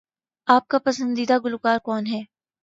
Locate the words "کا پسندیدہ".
0.67-1.37